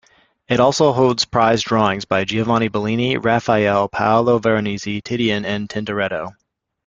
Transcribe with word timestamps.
It 0.47 0.59
also 0.59 0.93
holds 0.93 1.25
prized 1.25 1.65
drawings 1.65 2.05
by 2.05 2.23
Giovanni 2.25 2.69
Bellini, 2.69 3.17
Raphael, 3.17 3.87
Paolo 3.87 4.39
Veronese, 4.39 4.99
Titian, 5.03 5.45
and 5.45 5.69
Tintoretto. 5.69 6.31